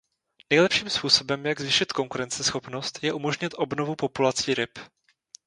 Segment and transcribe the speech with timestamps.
[0.49, 4.79] Nejlepším způsobem, jak zvýšit konkurenceschopnost, je umožnit obnovu populací ryb.